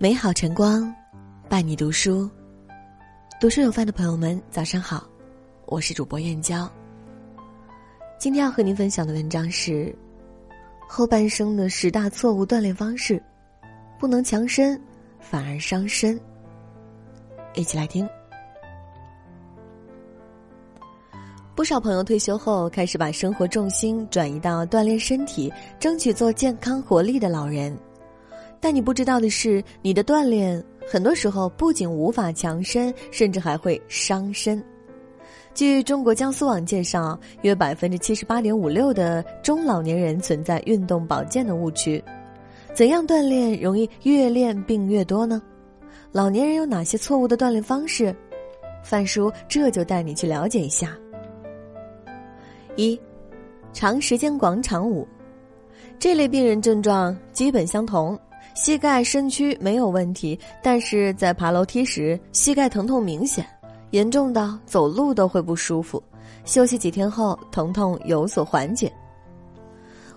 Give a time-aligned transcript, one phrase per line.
[0.00, 0.94] 美好晨光，
[1.48, 2.30] 伴你读书。
[3.40, 5.04] 读书有饭的朋友们，早上好，
[5.66, 6.70] 我是主播燕娇。
[8.16, 9.92] 今天要和您分享的文章是
[10.88, 13.20] 后半生的十大错误锻炼方式，
[13.98, 14.80] 不能强身，
[15.18, 16.16] 反而伤身。
[17.56, 18.08] 一起来听。
[21.56, 27.76] 不少朋友退休后开始把生活重心转移到锻炼身体，争取做健康活力的老人。
[28.60, 34.62] 但你不知道的是，你的锻炼很多时候不仅无法强身，甚至还会伤身。
[35.54, 42.02] 据中国江苏网介绍，约百分之七十八点五六的中老年人存在运动保健的误区。
[42.74, 45.42] 怎样锻炼容易越练病越多呢？
[46.12, 48.14] 老年人有哪些错误的锻炼方式？
[48.84, 50.96] 范叔这就带你去了解一下。
[52.76, 52.98] 一，
[53.72, 55.06] 长时间广场舞，
[55.98, 58.18] 这类病人症状基本相同。
[58.60, 63.46] 膝盖、身躯没有问题，但是在爬楼梯时，膝盖疼痛明显，
[63.90, 66.02] 严重到走路都会不舒服。
[66.44, 68.92] 休息几天后，疼痛有所缓解。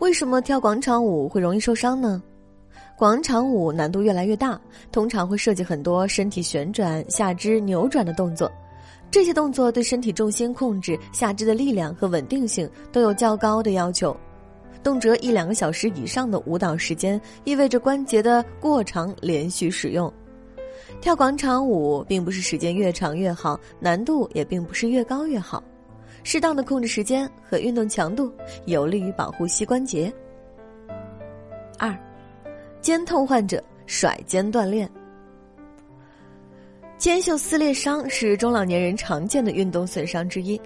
[0.00, 2.20] 为什么跳广场舞会容易受伤呢？
[2.98, 8.50] 广场舞难度越来越大，通常会涉及很多身体旋转、下肢扭转的动作，
[9.12, 14.14] 这些动作对身体重心控制、下肢的力量和稳定性都有较高的要求。
[14.84, 20.12] 动辄一两个小时以上的舞蹈时间，意味着关节的过长连续使用。
[21.00, 25.64] 跳广场舞并不是时间越长越好，难度也并不是越高越好。
[26.22, 28.30] 适当的控制时间和运动强度，
[28.66, 30.12] 有利于保护膝关节。
[31.78, 31.98] 二，
[32.80, 34.88] 肩痛患者甩肩锻炼。
[36.96, 40.60] 肩袖撕裂伤是中老年人常见的运动损伤之一。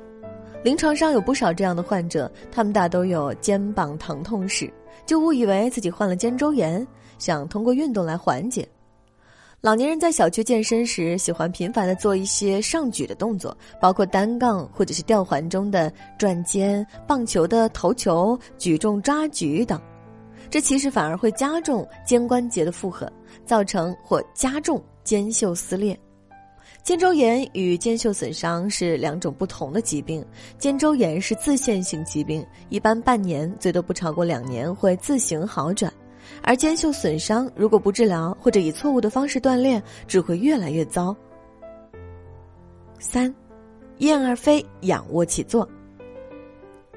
[0.65, 4.71] 临床上有不少这样的患者，他们大都有肩膀疼痛史，
[5.07, 6.85] 就误以为自己患了肩周炎，
[7.19, 8.69] 想通过运动来缓解。
[9.61, 19.81] 老年人在小区健身时，喜欢频繁的做一些上举的动作，包括单杠或者是吊环中的转肩、棒球的投球、举重抓举等，
[20.51, 23.11] 这其实反而会加重肩关节的负荷，
[23.45, 25.99] 造成或加重肩袖撕裂。
[26.89, 30.25] 肩周炎与肩袖损伤是两种不同的疾病。
[30.57, 35.93] 肩周炎是自限性疾病，一般半年最多不超过两年会自行好转，
[36.43, 41.15] 而肩袖损伤如果不治疗或者以错误的方式锻炼，只会越来越糟。
[42.99, 43.35] 三，
[43.99, 45.69] 燕儿飞仰卧起坐。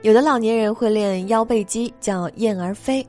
[0.03, 3.05] 有的老年人会练腰背肌，叫燕儿飞。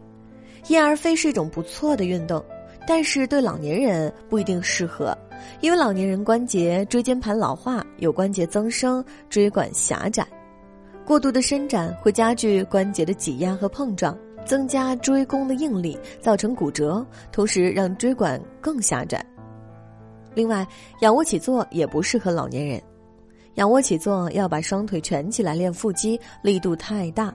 [0.67, 2.45] 燕儿飞是一种不错的运动，
[2.87, 5.17] 但是对老年人不一定适合。
[5.61, 10.27] 因为老年人关节椎间盘老化，有关节增生、椎管狭窄，
[11.05, 14.17] 过度的伸展会加剧关节的挤压和碰撞，
[14.47, 19.25] 增加椎弓的应力，造成骨折，同时让椎管更狭窄。
[20.35, 20.67] 另外，
[21.01, 22.81] 仰卧起坐也不适合老年人。
[23.55, 27.35] 仰卧起坐要把双腿蜷起来练腹肌，力度太大，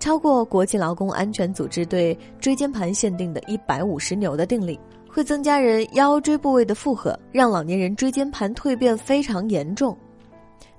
[0.00, 4.80] 超过国际劳工安全组织对椎间盘限定的一百五十牛的定力。
[5.12, 9.96] 会增加人腰椎部位的负荷，让老年人椎间盘蜕变非常严重。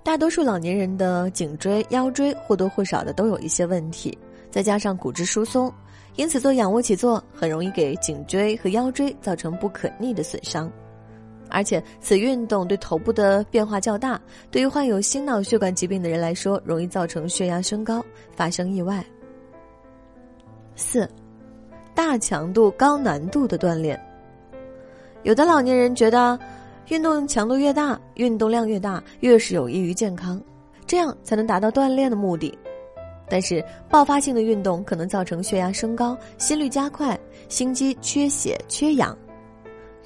[0.03, 4.17] 大多数老年人的颈椎、腰椎或多或少的都有一些问题，
[4.49, 5.69] 再加上骨质疏松，
[6.15, 10.71] 因此做仰卧起坐很容易给颈椎和腰椎造成不可逆的损伤。
[11.51, 14.19] 而且此运动对头部的变化较大，
[14.49, 18.03] 对于患有心脑血管疾病的人来说，容易造成血压升高，
[18.35, 19.05] 发生意外。
[20.75, 21.07] 四，
[21.93, 23.99] 大强度高难度的锻炼。
[25.23, 26.39] 有的老年人觉得，
[26.87, 30.41] 运动强度越大，运动量越大，越是有益于健康，
[30.87, 32.57] 这样才能达到锻炼的目的。
[33.29, 39.17] 但是，爆发性的运动可能造成血压升高、心率加快、心肌缺血缺氧。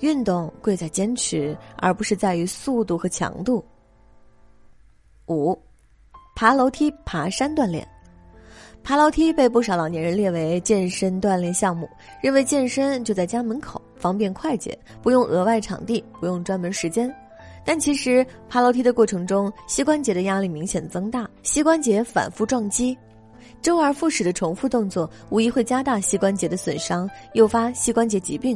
[0.01, 3.63] 运动贵在坚持，而不是在于速度和强度。
[5.27, 5.57] 五，
[6.35, 7.87] 爬楼梯、爬山锻炼。
[8.83, 11.89] 爬楼梯被不少老年人列为健身锻炼项目，
[12.21, 13.81] 认为健身就在家门口。
[13.95, 17.11] 方便快捷，不用额外场地，不用专门时间。
[17.65, 22.95] 但其实爬楼梯的过程中，膝关节的压力明显增大，膝关节反复撞击，
[23.63, 28.55] 周而复始的重复动作，无疑会加大膝关节的损伤，诱发膝关节疾病。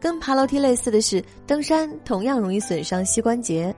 [0.00, 3.74] 跟爬楼梯类似的是，登山同样容易损伤膝关节。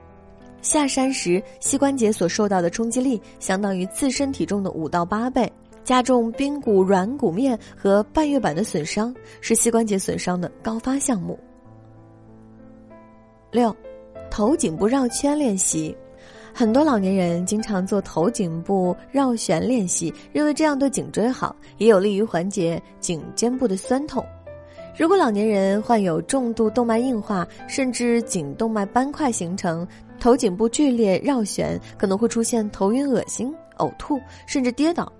[0.61, 5.51] 下山时，膝关节所受到的冲击力相当于自身体重的五到八倍。
[5.83, 11.39] 加重髌骨软骨面和半月板的损伤，是膝关节损伤的高发项目。
[13.49, 13.75] 六，
[14.29, 15.97] 头颈部绕圈练习，
[16.53, 24.23] 很多老年人经常做头颈部绕旋练习，认为这样对颈椎好，也有利于缓解颈肩部的酸痛。
[25.01, 29.85] 如果老年人患有重度动脉硬化，甚至颈动脉斑块形成，
[30.19, 35.11] 头颈部剧烈绕旋，可能会出现头晕、恶心、呕吐，甚至跌倒，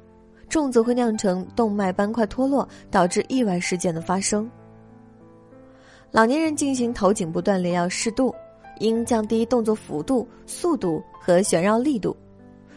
[0.48, 4.48] 重则会酿成动脉斑块脱落，导致意外事件的发生。
[6.12, 8.32] 老年人进行头颈部锻炼要适度，
[8.78, 12.16] 应降低动作幅度、速度和旋绕力度。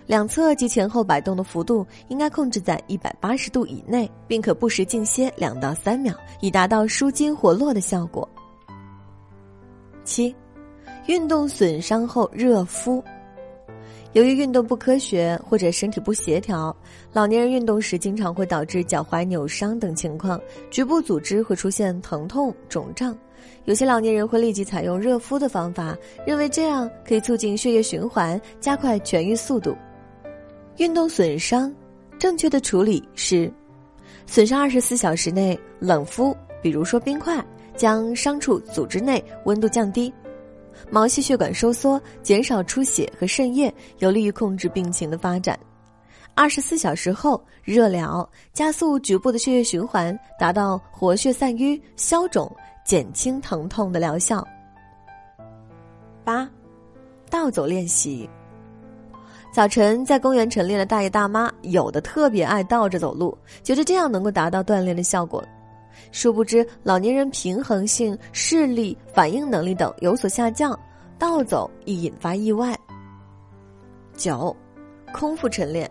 [0.07, 8.29] 两侧及前后摆动的幅度应该控制在一百八十度以内，并可不时静歇两到三秒，以达到舒筋活络的效果。
[10.05, 10.35] 七，
[11.07, 13.03] 运动损伤后热敷。
[14.13, 16.77] 由于运动不科学或者身体不协调，
[17.13, 20.41] 老年人运动时经常会导致脚踝扭伤等情况，
[20.71, 23.17] 局部组织会出现疼痛、肿胀。
[23.65, 25.97] 有些老年人会立即采用热敷的方法，
[26.27, 29.75] 认为这样可以促进血液循环，加快痊愈速度。
[30.77, 31.73] 运动损伤，
[32.19, 33.53] 正确的处理是：
[34.27, 37.45] 损伤二十四小时内冷敷，比如说冰块，
[37.77, 40.13] 将伤处组织内温度降低，
[40.91, 45.59] 毛细血管收缩，减少出血和渗液，有利于控制病情的发展。
[46.35, 52.51] 二十四小时后热疗，加速局部的血液循环，达到活血散瘀、消肿、
[52.85, 54.45] 减轻疼痛的疗效。
[56.25, 56.49] 八，
[57.31, 58.29] 倒走练习。
[59.55, 65.45] 早晨在公园晨练的大爷大妈，有的特别爱倒着走路，觉得这样能够达到锻炼的效果。
[66.11, 70.77] 殊不知，老年人平衡性、视力、反应能力等有所下降，
[71.21, 72.77] 倒走易引发意外。
[74.17, 74.55] 九，
[75.13, 75.89] 空腹晨练。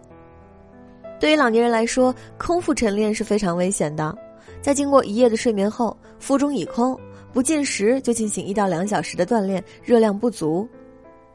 [1.17, 4.13] 对于老年人来说，空腹晨练是非常危险的。
[4.61, 6.99] 在经过一夜的睡眠后，腹中已空，
[7.31, 10.67] 不进食就进行一到两小时的锻炼，热量不足。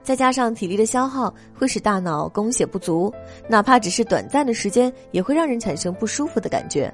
[0.09, 3.13] 再加上体力的消耗，会使大脑供血不足，
[3.47, 6.91] 哪怕只是短暂的时间，也会让人产生不舒服的感觉。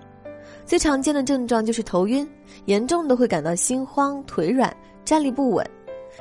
[0.66, 2.28] 最常见的症状就是头晕，
[2.64, 5.64] 严重的会感到心慌、腿软、站立不稳。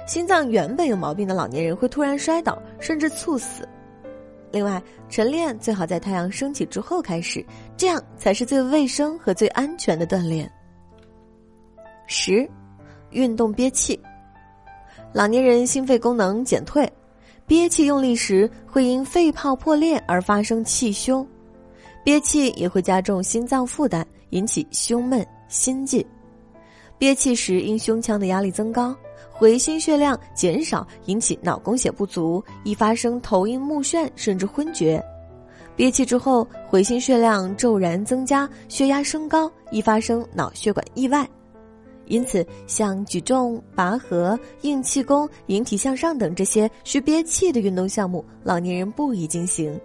[0.06, 3.68] 心脏原本有毛病的老年人会突然摔倒，甚至猝死。
[4.52, 4.80] 另外，
[5.10, 7.44] 晨练最好在太阳升起之后开始，
[7.76, 10.48] 这样才是最卫生和最安全的锻炼。
[12.06, 12.48] 十，
[13.10, 14.00] 运动憋气。
[15.14, 16.92] 老年人心肺功能减退，
[17.46, 21.26] 憋气用力时会因肺泡破裂而发生气胸，
[22.04, 26.04] 憋气也会加重心脏负担，引起胸闷、心悸。
[26.98, 28.96] 憋气时因胸腔的压力增高，
[29.32, 35.04] 回心血量减少，引起脑供血不足，易发生头晕目眩甚至昏厥。
[35.76, 41.30] 憋气之后，回心血量骤然增加，血压升高，易发生脑血管意外。
[42.14, 49.82] 因此，像举重、拔河、硬气功、引体向上等这些需憋气的运动项目，老年人不宜进行。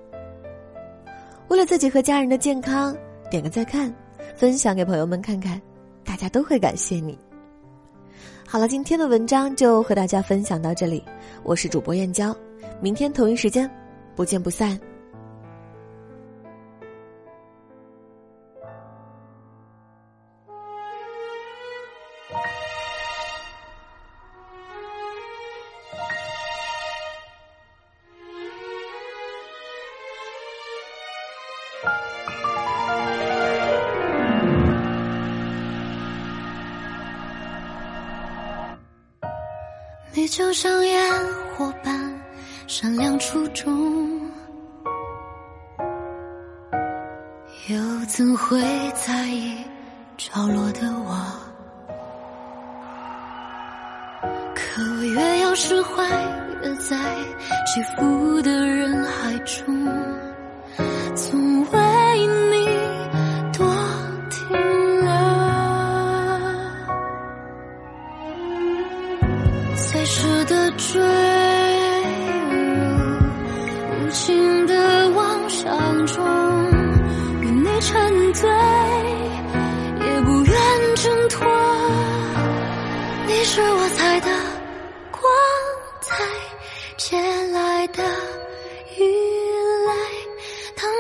[1.49, 2.95] 为了自己和家人的健康，
[3.31, 3.91] 点个再看，
[4.37, 5.59] 分享给朋友们看看，
[6.05, 7.19] 大家都会感谢你。
[8.47, 11.03] 好了，今天的文章就和大家分享到这里，
[11.45, 12.37] 我是主播燕娇，
[12.79, 13.71] 明天同一时间，
[14.15, 14.79] 不见不散。
[40.29, 41.11] 就像烟
[41.57, 41.99] 火般
[42.67, 44.21] 闪亮初衷，
[47.69, 48.61] 又怎会
[48.95, 49.57] 在意
[50.19, 51.17] 着落的我？
[54.55, 56.05] 可我越要释怀，
[56.63, 56.97] 越在
[57.67, 59.65] 起伏的人海中，
[61.17, 61.78] 从未。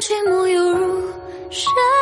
[0.08, 1.02] 寂寞又如
[1.50, 1.97] 深。